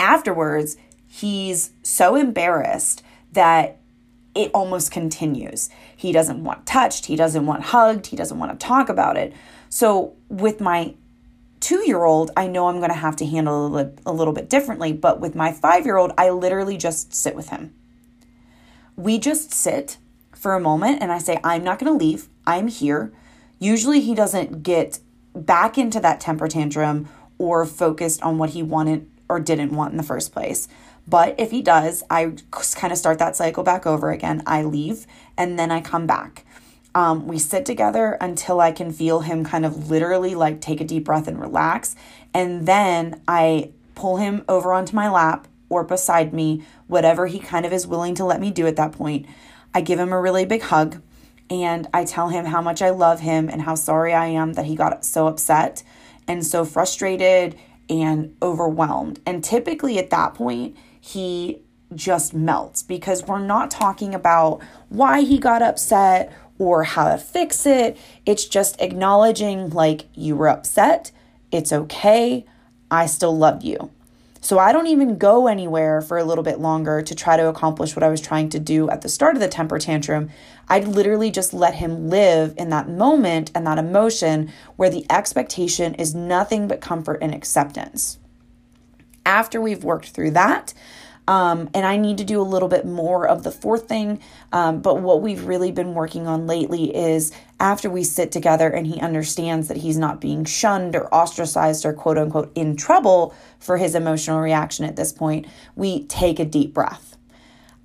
Afterwards, 0.00 0.76
he's 1.06 1.70
so 1.82 2.16
embarrassed 2.16 3.02
that 3.32 3.78
it 4.34 4.50
almost 4.52 4.90
continues. 4.90 5.70
He 5.96 6.12
doesn't 6.12 6.42
want 6.42 6.66
touched, 6.66 7.06
he 7.06 7.16
doesn't 7.16 7.46
want 7.46 7.64
hugged, 7.64 8.08
he 8.08 8.16
doesn't 8.16 8.38
want 8.38 8.58
to 8.58 8.66
talk 8.66 8.88
about 8.88 9.16
it. 9.16 9.32
So, 9.74 10.14
with 10.28 10.60
my 10.60 10.94
two 11.58 11.84
year 11.84 12.04
old, 12.04 12.30
I 12.36 12.46
know 12.46 12.68
I'm 12.68 12.78
going 12.78 12.90
to 12.90 12.94
have 12.94 13.16
to 13.16 13.26
handle 13.26 13.76
it 13.76 13.98
a 14.06 14.12
little 14.12 14.32
bit 14.32 14.48
differently, 14.48 14.92
but 14.92 15.18
with 15.18 15.34
my 15.34 15.50
five 15.50 15.84
year 15.84 15.96
old, 15.96 16.12
I 16.16 16.30
literally 16.30 16.76
just 16.76 17.12
sit 17.12 17.34
with 17.34 17.48
him. 17.48 17.74
We 18.94 19.18
just 19.18 19.52
sit 19.52 19.96
for 20.32 20.54
a 20.54 20.60
moment 20.60 21.02
and 21.02 21.10
I 21.10 21.18
say, 21.18 21.40
I'm 21.42 21.64
not 21.64 21.80
going 21.80 21.92
to 21.92 22.04
leave, 22.04 22.28
I'm 22.46 22.68
here. 22.68 23.12
Usually, 23.58 24.00
he 24.00 24.14
doesn't 24.14 24.62
get 24.62 25.00
back 25.34 25.76
into 25.76 25.98
that 25.98 26.20
temper 26.20 26.46
tantrum 26.46 27.08
or 27.36 27.66
focused 27.66 28.22
on 28.22 28.38
what 28.38 28.50
he 28.50 28.62
wanted 28.62 29.10
or 29.28 29.40
didn't 29.40 29.72
want 29.72 29.90
in 29.90 29.96
the 29.96 30.04
first 30.04 30.32
place. 30.32 30.68
But 31.04 31.34
if 31.36 31.50
he 31.50 31.62
does, 31.62 32.04
I 32.08 32.34
kind 32.76 32.92
of 32.92 32.98
start 32.98 33.18
that 33.18 33.34
cycle 33.34 33.64
back 33.64 33.86
over 33.86 34.12
again. 34.12 34.44
I 34.46 34.62
leave 34.62 35.04
and 35.36 35.58
then 35.58 35.72
I 35.72 35.80
come 35.80 36.06
back. 36.06 36.46
Um, 36.94 37.26
we 37.26 37.38
sit 37.38 37.66
together 37.66 38.16
until 38.20 38.60
I 38.60 38.70
can 38.70 38.92
feel 38.92 39.20
him 39.20 39.44
kind 39.44 39.66
of 39.66 39.90
literally 39.90 40.34
like 40.34 40.60
take 40.60 40.80
a 40.80 40.84
deep 40.84 41.04
breath 41.04 41.26
and 41.26 41.40
relax. 41.40 41.96
And 42.32 42.66
then 42.66 43.20
I 43.26 43.70
pull 43.94 44.18
him 44.18 44.44
over 44.48 44.72
onto 44.72 44.94
my 44.94 45.10
lap 45.10 45.48
or 45.68 45.82
beside 45.82 46.32
me, 46.32 46.62
whatever 46.86 47.26
he 47.26 47.38
kind 47.38 47.66
of 47.66 47.72
is 47.72 47.86
willing 47.86 48.14
to 48.14 48.24
let 48.24 48.40
me 48.40 48.50
do 48.50 48.66
at 48.66 48.76
that 48.76 48.92
point. 48.92 49.26
I 49.74 49.80
give 49.80 49.98
him 49.98 50.12
a 50.12 50.20
really 50.20 50.44
big 50.44 50.62
hug 50.62 51.02
and 51.50 51.88
I 51.92 52.04
tell 52.04 52.28
him 52.28 52.46
how 52.46 52.62
much 52.62 52.80
I 52.80 52.90
love 52.90 53.20
him 53.20 53.48
and 53.48 53.62
how 53.62 53.74
sorry 53.74 54.14
I 54.14 54.26
am 54.26 54.54
that 54.54 54.66
he 54.66 54.76
got 54.76 55.04
so 55.04 55.26
upset 55.26 55.82
and 56.26 56.46
so 56.46 56.64
frustrated 56.64 57.56
and 57.88 58.36
overwhelmed. 58.40 59.20
And 59.26 59.44
typically 59.44 59.98
at 59.98 60.10
that 60.10 60.34
point, 60.34 60.76
he 61.00 61.60
just 61.94 62.34
melts 62.34 62.82
because 62.82 63.24
we're 63.24 63.38
not 63.38 63.70
talking 63.70 64.14
about 64.14 64.62
why 64.88 65.20
he 65.20 65.38
got 65.38 65.62
upset 65.62 66.32
or 66.58 66.84
how 66.84 67.08
to 67.08 67.18
fix 67.18 67.66
it. 67.66 67.96
It's 68.24 68.46
just 68.46 68.80
acknowledging, 68.80 69.70
like, 69.70 70.06
you 70.14 70.36
were 70.36 70.48
upset. 70.48 71.10
It's 71.50 71.72
okay. 71.72 72.46
I 72.90 73.06
still 73.06 73.36
love 73.36 73.62
you. 73.62 73.90
So 74.40 74.58
I 74.58 74.72
don't 74.72 74.88
even 74.88 75.16
go 75.16 75.46
anywhere 75.46 76.02
for 76.02 76.18
a 76.18 76.24
little 76.24 76.44
bit 76.44 76.60
longer 76.60 77.00
to 77.00 77.14
try 77.14 77.38
to 77.38 77.48
accomplish 77.48 77.96
what 77.96 78.02
I 78.02 78.10
was 78.10 78.20
trying 78.20 78.50
to 78.50 78.58
do 78.58 78.90
at 78.90 79.00
the 79.00 79.08
start 79.08 79.36
of 79.36 79.40
the 79.40 79.48
temper 79.48 79.78
tantrum. 79.78 80.28
I 80.68 80.80
literally 80.80 81.30
just 81.30 81.54
let 81.54 81.76
him 81.76 82.10
live 82.10 82.52
in 82.58 82.68
that 82.68 82.88
moment 82.88 83.50
and 83.54 83.66
that 83.66 83.78
emotion 83.78 84.52
where 84.76 84.90
the 84.90 85.06
expectation 85.08 85.94
is 85.94 86.14
nothing 86.14 86.68
but 86.68 86.82
comfort 86.82 87.20
and 87.22 87.34
acceptance. 87.34 88.18
After 89.24 89.62
we've 89.62 89.82
worked 89.82 90.10
through 90.10 90.32
that, 90.32 90.74
um, 91.26 91.70
and 91.74 91.86
I 91.86 91.96
need 91.96 92.18
to 92.18 92.24
do 92.24 92.40
a 92.40 92.42
little 92.42 92.68
bit 92.68 92.84
more 92.84 93.26
of 93.26 93.42
the 93.42 93.50
fourth 93.50 93.88
thing. 93.88 94.20
Um, 94.52 94.80
but 94.80 95.00
what 95.00 95.22
we've 95.22 95.44
really 95.44 95.72
been 95.72 95.94
working 95.94 96.26
on 96.26 96.46
lately 96.46 96.94
is 96.94 97.32
after 97.60 97.88
we 97.88 98.04
sit 98.04 98.30
together 98.30 98.68
and 98.68 98.86
he 98.86 99.00
understands 99.00 99.68
that 99.68 99.78
he's 99.78 99.96
not 99.96 100.20
being 100.20 100.44
shunned 100.44 100.94
or 100.94 101.12
ostracized 101.12 101.86
or 101.86 101.92
quote 101.92 102.18
unquote 102.18 102.52
in 102.54 102.76
trouble 102.76 103.34
for 103.58 103.78
his 103.78 103.94
emotional 103.94 104.40
reaction 104.40 104.84
at 104.84 104.96
this 104.96 105.12
point, 105.12 105.46
we 105.76 106.04
take 106.06 106.38
a 106.38 106.44
deep 106.44 106.74
breath 106.74 107.14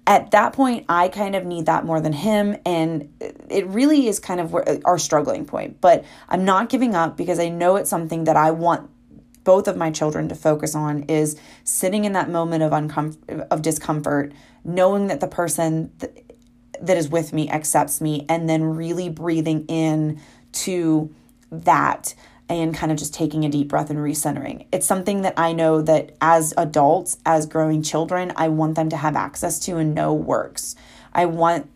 at 0.09 0.31
that 0.31 0.53
point, 0.53 0.85
I 0.89 1.07
kind 1.07 1.35
of 1.35 1.45
need 1.45 1.67
that 1.67 1.85
more 1.85 2.01
than 2.01 2.13
him. 2.13 2.57
And 2.65 3.13
it 3.47 3.67
really 3.67 4.07
is 4.07 4.19
kind 4.19 4.39
of 4.39 4.55
our 4.83 4.97
struggling 4.97 5.45
point. 5.45 5.79
But 5.81 6.03
I'm 6.27 6.43
not 6.43 6.69
giving 6.69 6.95
up 6.95 7.15
because 7.15 7.39
I 7.39 7.49
know 7.49 7.75
it's 7.75 7.91
something 7.91 8.23
that 8.23 8.35
I 8.35 8.49
want 8.49 8.89
both 9.49 9.67
of 9.67 9.75
my 9.75 9.89
children 9.89 10.29
to 10.29 10.35
focus 10.35 10.75
on 10.75 11.01
is 11.05 11.35
sitting 11.63 12.05
in 12.05 12.13
that 12.13 12.29
moment 12.29 12.61
of 12.61 12.71
uncom- 12.71 13.47
of 13.49 13.63
discomfort, 13.63 14.31
knowing 14.63 15.07
that 15.07 15.21
the 15.21 15.27
person 15.27 15.91
th- 15.99 16.23
that 16.79 16.95
is 16.95 17.09
with 17.09 17.33
me 17.33 17.49
accepts 17.49 17.99
me, 17.99 18.27
and 18.29 18.47
then 18.47 18.63
really 18.63 19.09
breathing 19.09 19.65
in 19.67 20.21
to 20.51 21.11
that 21.51 22.13
and 22.47 22.75
kind 22.75 22.91
of 22.91 22.97
just 22.99 23.11
taking 23.11 23.43
a 23.43 23.49
deep 23.49 23.69
breath 23.69 23.89
and 23.89 23.97
recentering. 23.97 24.67
It's 24.71 24.85
something 24.85 25.23
that 25.23 25.33
I 25.35 25.51
know 25.51 25.81
that 25.81 26.15
as 26.21 26.53
adults, 26.55 27.17
as 27.25 27.47
growing 27.47 27.81
children, 27.81 28.31
I 28.35 28.49
want 28.49 28.75
them 28.75 28.89
to 28.89 28.97
have 28.97 29.15
access 29.15 29.57
to 29.61 29.77
and 29.77 29.95
know 29.95 30.13
works. 30.13 30.75
I 31.11 31.25
want 31.25 31.67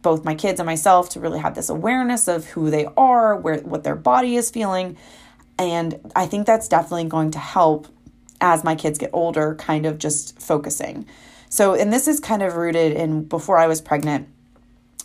both 0.00 0.24
my 0.24 0.34
kids 0.34 0.58
and 0.58 0.64
myself 0.66 1.10
to 1.10 1.20
really 1.20 1.40
have 1.40 1.54
this 1.54 1.68
awareness 1.68 2.28
of 2.28 2.46
who 2.46 2.70
they 2.70 2.86
are, 2.96 3.36
where 3.36 3.58
what 3.58 3.84
their 3.84 3.94
body 3.94 4.36
is 4.36 4.50
feeling. 4.50 4.96
And 5.60 6.10
I 6.16 6.24
think 6.24 6.46
that's 6.46 6.68
definitely 6.68 7.04
going 7.04 7.32
to 7.32 7.38
help 7.38 7.86
as 8.40 8.64
my 8.64 8.74
kids 8.74 8.98
get 8.98 9.10
older, 9.12 9.54
kind 9.56 9.84
of 9.84 9.98
just 9.98 10.40
focusing. 10.40 11.06
So, 11.50 11.74
and 11.74 11.92
this 11.92 12.08
is 12.08 12.18
kind 12.18 12.42
of 12.42 12.54
rooted 12.54 12.92
in 12.92 13.24
before 13.24 13.58
I 13.58 13.66
was 13.66 13.82
pregnant. 13.82 14.26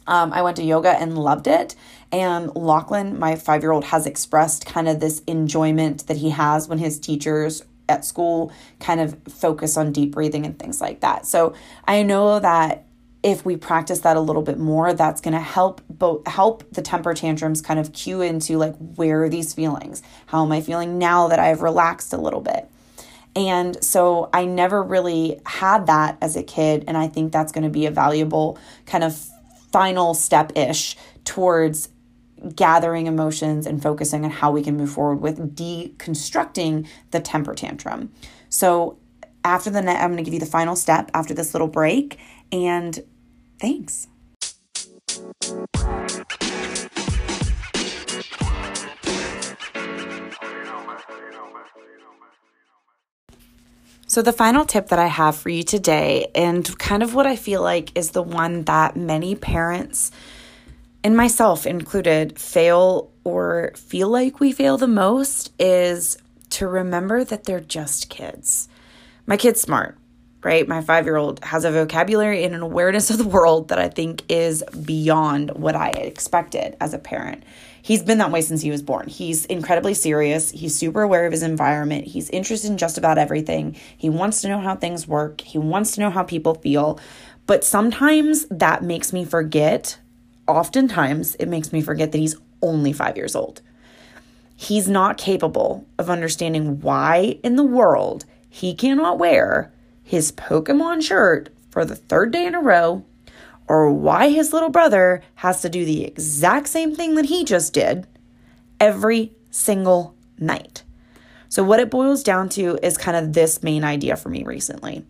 Um, 0.08 0.32
I 0.32 0.42
went 0.44 0.56
to 0.56 0.64
yoga 0.64 0.92
and 0.92 1.18
loved 1.18 1.48
it. 1.48 1.76
And 2.10 2.56
Lachlan, 2.56 3.20
my 3.20 3.36
five 3.36 3.64
year 3.64 3.74
old, 3.74 3.84
has 3.86 4.06
expressed 4.06 4.66
kind 4.66 4.88
of 4.88 5.02
this 5.02 5.22
enjoyment 5.28 6.08
that 6.08 6.18
he 6.18 6.30
has 6.30 6.70
when 6.70 6.78
his 6.78 7.00
teachers 7.00 7.62
at 7.90 8.06
school 8.06 8.54
kind 8.80 9.02
of 9.02 9.18
focus 9.28 9.76
on 9.76 9.92
deep 9.92 10.12
breathing 10.12 10.46
and 10.46 10.58
things 10.58 10.80
like 10.80 11.02
that. 11.02 11.26
So 11.26 11.54
I 11.86 12.02
know 12.04 12.40
that 12.40 12.86
if 13.24 13.44
we 13.44 13.58
practice 13.58 14.00
that 14.02 14.16
a 14.16 14.22
little 14.22 14.42
bit 14.42 14.58
more, 14.58 14.94
that's 14.94 15.20
going 15.20 15.34
to 15.34 15.40
help 15.42 15.82
both 15.98 16.26
help 16.28 16.70
the 16.72 16.82
temper 16.82 17.14
tantrums 17.14 17.62
kind 17.62 17.80
of 17.80 17.94
cue 17.94 18.22
into 18.22 18.58
like 18.58 18.76
where 18.96 19.24
are 19.24 19.30
these 19.30 19.54
feelings? 19.54 20.02
How 20.28 20.44
am 20.44 20.52
I 20.52 20.62
feeling 20.62 20.98
now 20.98 21.28
that 21.28 21.40
I've 21.40 21.62
relaxed 21.62 22.14
a 22.14 22.18
little 22.18 22.42
bit? 22.42 22.70
And 23.36 23.84
so 23.84 24.30
I 24.34 24.46
never 24.46 24.82
really 24.82 25.42
had 25.46 25.88
that 25.88 26.18
as 26.22 26.36
a 26.36 26.44
kid 26.44 26.86
and 26.88 26.98
I 26.98 27.08
think 27.08 27.32
that's 27.32 27.52
going 27.52 27.66
to 27.66 27.70
be 27.70 27.86
a 27.86 27.92
valuable 27.92 28.58
kind 28.86 29.04
of 29.04 29.18
final 29.72 30.14
step 30.14 30.54
ish 30.56 30.96
towards 31.26 31.90
gathering 32.54 33.08
emotions 33.08 33.66
and 33.66 33.82
focusing 33.82 34.24
on 34.24 34.32
how 34.32 34.52
we 34.52 34.62
can 34.62 34.78
move 34.78 34.92
forward 34.92 35.22
with 35.22 35.56
deconstructing 35.56 36.88
the 37.12 37.20
temper 37.20 37.54
tantrum. 37.54 38.12
So, 38.50 38.98
after 39.44 39.70
the 39.70 39.82
net, 39.82 40.02
I'm 40.02 40.12
going 40.12 40.18
to 40.18 40.24
give 40.24 40.34
you 40.34 40.40
the 40.40 40.46
final 40.46 40.76
step 40.76 41.12
after 41.14 41.34
this 41.34 41.54
little 41.54 41.68
break. 41.68 42.18
And 42.52 43.00
thanks. 43.60 44.08
So, 54.08 54.22
the 54.22 54.32
final 54.32 54.64
tip 54.64 54.88
that 54.90 55.00
I 55.00 55.08
have 55.08 55.36
for 55.36 55.50
you 55.50 55.62
today, 55.62 56.32
and 56.34 56.78
kind 56.80 57.04
of 57.04 57.16
what 57.16 57.28
I 57.28 57.36
feel 57.36 57.62
like 57.62 57.98
is 57.98 58.12
the 58.12 58.24
one 58.24 58.64
that 58.64 58.96
many 58.96 59.36
parents 59.36 60.10
and 61.04 61.18
myself 61.18 61.66
included 61.66 62.40
fail 62.40 63.12
or 63.26 63.74
feel 63.76 64.08
like 64.08 64.40
we 64.40 64.54
fail 64.54 64.78
the 64.78 64.88
most, 64.88 65.52
is 65.60 66.18
to 66.52 66.66
remember 66.66 67.26
that 67.26 67.44
they're 67.44 67.60
just 67.60 68.10
kids. 68.10 68.70
My 69.28 69.36
kid's 69.36 69.60
smart, 69.60 69.98
right? 70.46 70.68
My 70.68 70.82
five 70.82 71.06
year 71.06 71.18
old 71.18 71.44
has 71.44 71.66
a 71.66 71.72
vocabulary 71.72 72.44
and 72.44 72.54
an 72.54 72.62
awareness 72.62 73.10
of 73.10 73.18
the 73.18 73.28
world 73.28 73.70
that 73.70 73.80
I 73.80 73.90
think 73.90 74.24
is 74.30 74.64
beyond 74.86 75.50
what 75.56 75.76
I 75.76 75.90
expected 75.90 76.78
as 76.80 76.94
a 76.94 77.00
parent. 77.00 77.44
He's 77.82 78.04
been 78.04 78.20
that 78.20 78.32
way 78.32 78.42
since 78.42 78.62
he 78.62 78.70
was 78.72 78.84
born. 78.84 79.08
He's 79.08 79.46
incredibly 79.46 79.96
serious. 79.96 80.52
He's 80.52 80.78
super 80.78 81.02
aware 81.02 81.26
of 81.26 81.32
his 81.32 81.44
environment. 81.44 82.06
He's 82.06 82.30
interested 82.30 82.70
in 82.70 82.78
just 82.78 82.98
about 82.98 83.18
everything. 83.18 83.76
He 83.98 84.10
wants 84.10 84.42
to 84.42 84.48
know 84.48 84.60
how 84.60 84.76
things 84.76 85.08
work. 85.08 85.42
He 85.42 85.58
wants 85.58 85.92
to 85.94 86.02
know 86.02 86.12
how 86.12 86.24
people 86.24 86.56
feel. 86.56 87.00
But 87.48 87.64
sometimes 87.64 88.46
that 88.50 88.84
makes 88.84 89.12
me 89.12 89.26
forget, 89.26 90.00
oftentimes, 90.48 91.36
it 91.36 91.48
makes 91.48 91.74
me 91.74 91.82
forget 91.82 92.12
that 92.12 92.18
he's 92.20 92.38
only 92.62 92.94
five 92.94 93.18
years 93.18 93.36
old. 93.36 93.62
he's 94.56 94.88
not 94.88 95.18
capable 95.18 95.86
of 96.00 96.10
understanding 96.10 96.80
why 96.82 97.38
in 97.44 97.56
the 97.56 97.64
world 97.64 98.26
he 98.50 98.74
cannot 98.74 99.20
wear 99.20 99.72
his 100.06 100.32
Pokemon 100.32 101.02
shirt 101.02 101.50
for 101.72 101.84
the 101.84 101.96
third 101.96 102.32
day 102.32 102.46
in 102.46 102.54
a 102.54 102.62
row, 102.62 103.04
or 103.68 103.92
why 103.92 104.30
his 104.30 104.54
little 104.54 104.70
brother 104.70 105.24
has 105.36 105.62
to 105.64 105.70
do 105.70 105.84
the 105.84 106.06
exact 106.06 106.68
same 106.68 106.96
thing 106.96 107.16
that 107.16 107.26
he 107.26 107.44
just 107.44 107.74
did 107.74 108.06
every 108.80 109.34
single 109.50 110.16
night. 110.38 110.84
So, 111.50 111.64
what 111.64 111.80
it 111.80 111.90
boils 111.90 112.22
down 112.22 112.50
to 112.50 112.78
is 112.84 112.98
kind 112.98 113.18
of 113.18 113.34
this 113.34 113.64
main 113.64 113.84
idea 113.84 114.16
for 114.16 114.30
me 114.30 114.44
recently. 114.44 115.04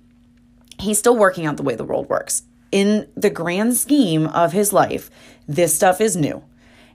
He's 0.79 0.97
still 0.97 1.17
working 1.17 1.45
out 1.45 1.57
the 1.57 1.63
way 1.63 1.75
the 1.75 1.83
world 1.83 2.09
works. 2.09 2.43
In 2.71 3.09
the 3.15 3.29
grand 3.29 3.75
scheme 3.75 4.27
of 4.27 4.53
his 4.53 4.71
life, 4.71 5.09
this 5.45 5.75
stuff 5.75 5.99
is 5.99 6.15
new. 6.15 6.41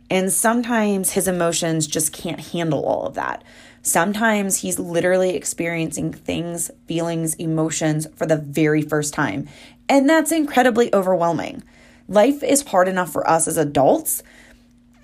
And 0.09 0.33
sometimes 0.33 1.13
his 1.13 1.29
emotions 1.29 1.87
just 1.87 2.13
can't 2.13 2.41
handle 2.41 2.85
all 2.85 3.07
of 3.07 3.15
that. 3.15 3.45
Sometimes 3.83 4.59
he's 4.59 4.79
literally 4.79 5.35
experiencing 5.35 6.13
things, 6.13 6.71
feelings, 6.87 7.35
emotions 7.35 8.07
for 8.15 8.27
the 8.27 8.37
very 8.37 8.83
first 8.83 9.15
time. 9.15 9.49
And 9.89 10.09
that's 10.09 10.33
incredibly 10.33 10.95
overwhelming. 10.95 11.63
Life 12.07 12.43
is 12.43 12.63
hard 12.63 12.89
enough 12.89 13.13
for 13.13 13.29
us 13.29 13.49
as 13.49 13.57
adults. 13.57 14.23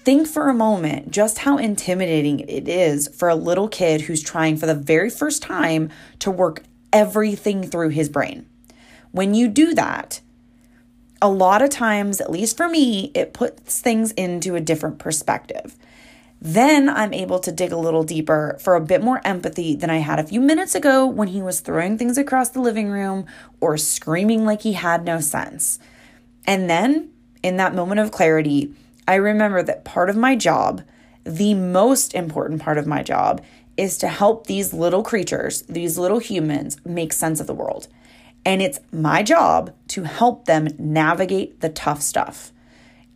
Think 0.05 0.29
for 0.29 0.49
a 0.49 0.55
moment 0.55 1.11
just 1.11 1.39
how 1.39 1.57
intimidating 1.57 2.41
it 2.41 2.69
is 2.69 3.09
for 3.09 3.29
a 3.29 3.35
little 3.35 3.69
kid 3.69 4.03
who's 4.03 4.23
trying 4.23 4.57
for 4.57 4.67
the 4.67 4.75
very 4.75 5.11
first 5.11 5.43
time 5.43 5.91
to 6.21 6.31
work 6.31 6.63
everything 6.93 7.65
through 7.65 7.91
his 7.91 8.09
brain. 8.09 8.47
When 9.11 9.35
you 9.35 9.49
do 9.49 9.75
that, 9.75 10.21
a 11.23 11.29
lot 11.29 11.63
of 11.63 11.71
times, 11.71 12.21
at 12.21 12.31
least 12.31 12.57
for 12.57 12.69
me, 12.69 13.11
it 13.15 13.33
puts 13.33 13.81
things 13.81 14.13
into 14.13 14.55
a 14.55 14.61
different 14.61 14.99
perspective. 14.99 15.77
Then 16.41 16.89
I'm 16.89 17.15
able 17.15 17.39
to 17.41 17.53
dig 17.53 17.73
a 17.73 17.79
little 17.79 18.05
deeper 18.05 18.57
for 18.61 18.75
a 18.75 18.81
bit 18.81 19.03
more 19.03 19.21
empathy 19.25 19.75
than 19.75 19.91
I 19.91 19.99
had 19.99 20.19
a 20.19 20.25
few 20.25 20.41
minutes 20.41 20.75
ago 20.75 21.07
when 21.07 21.29
he 21.29 21.41
was 21.41 21.61
throwing 21.61 21.97
things 21.97 22.19
across 22.19 22.51
the 22.51 22.61
living 22.61 22.89
room 22.89 23.27
or 23.61 23.77
screaming 23.79 24.45
like 24.45 24.63
he 24.63 24.75
had 24.75 25.05
no 25.05 25.21
sense. 25.21 25.79
And 26.47 26.69
then, 26.69 27.11
in 27.43 27.57
that 27.57 27.75
moment 27.75 28.01
of 28.01 28.13
clarity, 28.13 28.73
I 29.09 29.15
remember 29.15 29.63
that 29.63 29.85
part 29.85 30.11
of 30.11 30.17
my 30.17 30.37
job, 30.37 30.83
the 31.25 31.55
most 31.55 32.15
important 32.15 32.61
part 32.61 32.79
of 32.79 32.87
my 32.87 33.03
job, 33.03 33.43
is 33.77 33.99
to 33.99 34.09
help 34.09 34.47
these 34.47 34.73
little 34.73 35.03
creatures, 35.03 35.63
these 35.63 35.99
little 35.99 36.19
humans, 36.19 36.79
make 36.85 37.13
sense 37.13 37.41
of 37.41 37.47
the 37.47 37.55
world. 37.55 37.89
And 38.45 38.63
it's 38.63 38.81
my 38.93 39.23
job 39.23 39.75
to 39.89 40.05
help 40.05 40.45
them 40.45 40.69
navigate 40.79 41.61
the 41.61 41.69
tough 41.69 42.01
stuff. 42.01 42.53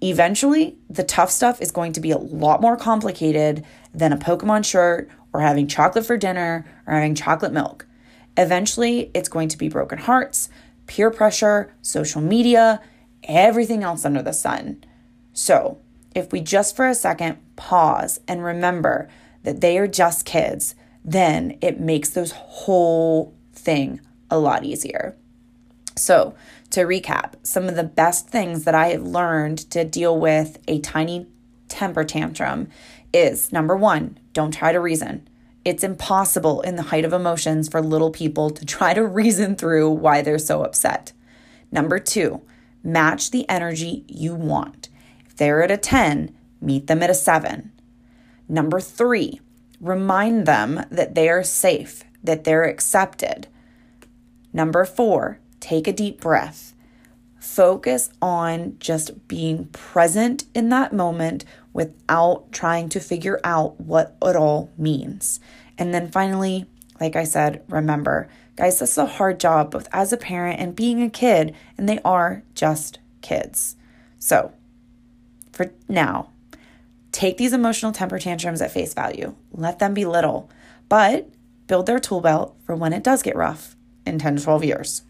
Eventually, 0.03 0.79
the 0.89 1.05
tough 1.05 1.31
stuff 1.31 1.61
is 1.61 1.71
going 1.71 1.93
to 1.93 2.01
be 2.01 2.11
a 2.11 2.19
lot 2.19 2.61
more 2.61 2.77
complicated 2.77 3.65
than 3.93 4.13
a 4.13 4.17
Pokemon 4.17 4.65
shirt 4.65 5.11
or 5.33 5.41
having 5.41 5.67
chocolate 5.67 6.07
for 6.07 6.17
dinner 6.17 6.65
or 6.87 6.95
having 6.95 7.15
chocolate 7.15 7.53
milk. 7.53 7.87
Eventually, 8.37 9.11
it's 9.13 9.29
going 9.29 9.49
to 9.49 9.59
be 9.59 9.69
broken 9.69 9.99
hearts, 9.99 10.49
peer 10.87 11.11
pressure, 11.11 11.75
social 11.83 12.23
media, 12.23 12.81
everything 13.25 13.83
else 13.83 14.05
under 14.05 14.23
the 14.23 14.33
sun. 14.33 14.83
So, 15.33 15.79
if 16.15 16.33
we 16.33 16.41
just 16.41 16.75
for 16.75 16.89
a 16.89 16.95
second 16.95 17.39
pause 17.57 18.21
and 18.27 18.43
remember 18.43 19.09
that 19.43 19.61
they 19.61 19.79
are 19.79 19.87
just 19.87 20.25
kids, 20.25 20.75
then 21.05 21.59
it 21.61 21.79
makes 21.79 22.11
this 22.11 22.33
whole 22.33 23.35
thing 23.53 24.01
a 24.31 24.39
lot 24.39 24.65
easier. 24.65 25.17
So, 25.97 26.35
to 26.71 26.83
recap, 26.83 27.35
some 27.43 27.69
of 27.69 27.77
the 27.77 27.85
best 27.85 28.29
things 28.29 28.65
that 28.65 28.75
I 28.75 28.89
have 28.89 29.03
learned 29.03 29.59
to 29.71 29.85
deal 29.85 30.19
with 30.19 30.59
a 30.69 30.81
tiny 30.81 31.27
temper 31.69 32.05
tantrum 32.05 32.69
is 33.13 33.53
number 33.53 33.77
one, 33.77 34.19
don't 34.33 34.53
try 34.53 34.73
to 34.73 34.81
reason. 34.81 35.29
It's 35.65 35.85
impossible 35.85 36.61
in 36.63 36.77
the 36.77 36.85
height 36.85 37.05
of 37.05 37.13
emotions 37.13 37.69
for 37.69 37.83
little 37.83 38.11
people 38.11 38.51
to 38.51 38.65
try 38.77 38.95
to 38.95 39.05
reason 39.05 39.57
through 39.57 39.91
why 39.91 40.23
they're 40.23 40.39
so 40.39 40.63
upset. 40.63 41.13
Number 41.73 41.99
two, 41.99 42.43
match 42.83 43.31
the 43.31 43.49
energy 43.49 44.05
you 44.09 44.35
want. 44.35 44.89
If 45.27 45.37
they're 45.37 45.63
at 45.63 45.71
a 45.71 45.77
10, 45.77 46.35
meet 46.61 46.87
them 46.87 47.03
at 47.03 47.11
a 47.11 47.15
7. 47.15 47.73
Number 48.49 48.81
three, 48.81 49.41
remind 49.81 50.47
them 50.47 50.85
that 50.91 51.15
they 51.15 51.29
are 51.29 51.45
safe, 51.45 52.05
that 52.23 52.45
they're 52.45 52.65
accepted. 52.65 53.47
Number 54.53 54.85
four, 54.85 55.39
take 55.61 55.87
a 55.87 55.93
deep 55.93 56.21
breath. 56.21 56.75
Focus 57.39 58.11
on 58.21 58.77
just 58.81 59.29
being 59.29 59.67
present 59.67 60.45
in 60.55 60.69
that 60.71 60.93
moment 60.93 61.45
without 61.73 62.51
trying 62.53 62.89
to 62.91 63.01
figure 63.01 63.41
out 63.45 63.81
what 63.81 64.17
it 64.23 64.37
all 64.37 64.71
means. 64.77 65.41
And 65.79 65.95
then 65.95 66.11
finally, 66.11 66.67
like 67.01 67.17
I 67.17 67.25
said, 67.25 67.63
remember, 67.69 68.29
guys, 68.57 68.79
this 68.79 68.93
is 68.93 68.99
a 68.99 69.07
hard 69.07 69.41
job 69.41 69.71
both 69.71 69.89
as 69.93 70.13
a 70.13 70.19
parent 70.19 70.61
and 70.61 70.77
being 70.77 71.03
a 71.03 71.09
kid, 71.09 71.55
and 71.79 71.89
they 71.89 71.99
are 72.05 72.43
just 72.55 72.99
kids. 73.23 73.77
So, 74.19 74.53
for 75.51 75.73
now, 75.89 76.31
take 77.11 77.39
these 77.39 77.55
emotional 77.55 77.93
temper 77.93 78.19
tantrums 78.19 78.61
at 78.61 78.71
face 78.71 78.93
value. 78.93 79.35
Let 79.51 79.79
them 79.79 79.95
be 79.95 80.05
little, 80.05 80.51
but 80.89 81.29
build 81.67 81.87
their 81.87 81.99
tool 81.99 82.21
belt 82.21 82.55
for 82.65 82.77
when 82.77 82.93
it 82.93 83.03
does 83.03 83.23
get 83.23 83.37
rough 83.37 83.77
in 84.05 84.19
10 84.19 84.37
to 84.37 84.43
12 84.43 84.65
years. 84.65 85.03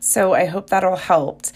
So 0.00 0.32
I 0.32 0.46
hope 0.46 0.70
that 0.70 0.82
all 0.82 0.96
helped. 0.96 1.52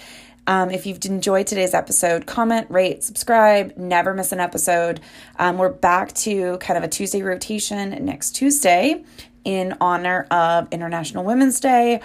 Um, 0.46 0.70
if 0.70 0.84
you've 0.84 1.04
enjoyed 1.04 1.46
today's 1.46 1.74
episode, 1.74 2.26
comment, 2.26 2.66
rate, 2.70 3.02
subscribe, 3.02 3.76
never 3.76 4.14
miss 4.14 4.32
an 4.32 4.40
episode. 4.40 5.00
Um, 5.38 5.58
we're 5.58 5.70
back 5.70 6.12
to 6.14 6.58
kind 6.58 6.76
of 6.76 6.84
a 6.84 6.88
Tuesday 6.88 7.22
rotation 7.22 8.04
next 8.04 8.32
Tuesday 8.32 9.04
in 9.44 9.76
honor 9.80 10.26
of 10.30 10.68
International 10.72 11.24
Women's 11.24 11.58
Day. 11.58 12.00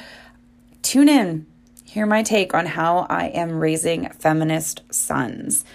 Tune 0.81 1.09
in, 1.09 1.45
hear 1.83 2.05
my 2.05 2.23
take 2.23 2.53
on 2.53 2.65
how 2.65 3.07
I 3.09 3.27
am 3.27 3.59
raising 3.59 4.09
feminist 4.09 4.81
sons. 4.91 5.65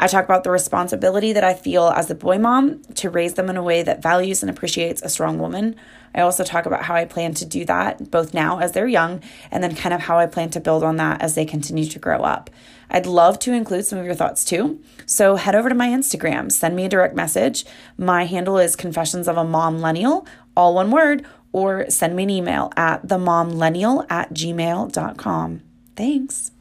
I 0.00 0.06
talk 0.06 0.24
about 0.24 0.44
the 0.44 0.50
responsibility 0.50 1.32
that 1.32 1.42
I 1.42 1.54
feel 1.54 1.88
as 1.88 2.08
a 2.08 2.14
boy 2.14 2.38
mom 2.38 2.82
to 2.94 3.10
raise 3.10 3.34
them 3.34 3.50
in 3.50 3.56
a 3.56 3.62
way 3.62 3.82
that 3.82 4.00
values 4.00 4.42
and 4.42 4.50
appreciates 4.50 5.02
a 5.02 5.08
strong 5.08 5.38
woman. 5.38 5.74
I 6.14 6.20
also 6.20 6.44
talk 6.44 6.66
about 6.66 6.84
how 6.84 6.94
I 6.94 7.04
plan 7.04 7.34
to 7.34 7.44
do 7.44 7.64
that 7.64 8.10
both 8.10 8.32
now 8.32 8.60
as 8.60 8.72
they're 8.72 8.86
young 8.86 9.20
and 9.50 9.62
then 9.62 9.74
kind 9.74 9.92
of 9.92 10.02
how 10.02 10.18
I 10.18 10.26
plan 10.26 10.50
to 10.50 10.60
build 10.60 10.84
on 10.84 10.96
that 10.96 11.20
as 11.20 11.34
they 11.34 11.44
continue 11.44 11.84
to 11.86 11.98
grow 11.98 12.20
up. 12.20 12.48
I'd 12.90 13.06
love 13.06 13.38
to 13.40 13.52
include 13.52 13.86
some 13.86 13.98
of 13.98 14.06
your 14.06 14.14
thoughts 14.14 14.44
too. 14.44 14.80
So 15.04 15.36
head 15.36 15.54
over 15.54 15.68
to 15.68 15.74
my 15.74 15.88
Instagram, 15.88 16.50
send 16.52 16.76
me 16.76 16.84
a 16.84 16.88
direct 16.88 17.14
message. 17.14 17.64
My 17.96 18.24
handle 18.24 18.56
is 18.58 18.76
Confessions 18.76 19.26
of 19.26 19.36
a 19.36 19.44
Mom 19.44 19.76
Millennial, 19.76 20.26
all 20.56 20.74
one 20.74 20.90
word, 20.90 21.26
or 21.52 21.90
send 21.90 22.14
me 22.14 22.22
an 22.22 22.30
email 22.30 22.72
at 22.76 23.06
themomlennial 23.06 24.06
at 24.10 24.32
gmail.com. 24.32 25.62
Thanks. 25.96 26.52